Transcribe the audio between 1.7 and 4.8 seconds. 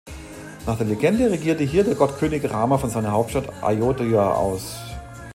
der Gottkönig Rama von seiner Hauptstadt Ayodhya aus.